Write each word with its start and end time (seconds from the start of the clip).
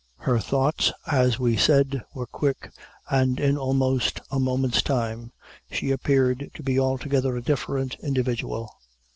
Her 0.17 0.39
thoughts, 0.39 0.91
as 1.05 1.37
we 1.37 1.55
said, 1.55 2.01
were 2.15 2.25
quick, 2.25 2.71
and 3.11 3.39
in 3.39 3.55
almost 3.55 4.19
a 4.31 4.39
moment's 4.39 4.81
time 4.81 5.31
she 5.69 5.91
appeared 5.91 6.49
to 6.55 6.63
be 6.63 6.79
altogether 6.79 7.37
a 7.37 7.41
different 7.43 7.97
individual. 8.01 8.73